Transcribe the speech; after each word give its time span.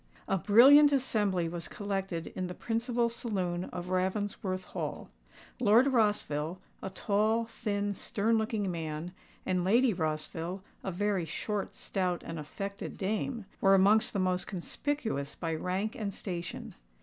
A 0.27 0.35
brilliant 0.39 0.91
assembly 0.91 1.47
was 1.47 1.67
collected 1.67 2.33
in 2.35 2.47
the 2.47 2.55
principal 2.55 3.07
saloon 3.07 3.65
of 3.65 3.89
Ravensworth 3.89 4.63
Hall. 4.63 5.11
Lord 5.59 5.85
Rossville,—a 5.93 6.89
tall, 6.89 7.45
thin, 7.45 7.93
stern 7.93 8.35
looking 8.35 8.71
man,—and 8.71 9.63
Lady 9.63 9.93
Rossville,—a 9.93 10.89
very 10.91 11.25
short, 11.25 11.75
stout, 11.75 12.23
and 12.25 12.39
affected 12.39 12.97
dame,—were 12.97 13.75
amongst 13.75 14.13
the 14.13 14.17
most 14.19 14.47
conspicuous 14.47 15.35
by 15.35 15.53
rank 15.53 15.95
and 15.95 16.11
station. 16.11 16.73